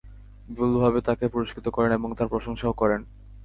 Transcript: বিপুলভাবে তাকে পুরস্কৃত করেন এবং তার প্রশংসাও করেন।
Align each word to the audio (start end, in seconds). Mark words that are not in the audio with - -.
বিপুলভাবে 0.47 0.99
তাকে 1.07 1.25
পুরস্কৃত 1.33 1.67
করেন 1.69 1.91
এবং 1.93 2.09
তার 2.17 2.27
প্রশংসাও 2.27 2.79
করেন। 2.81 3.01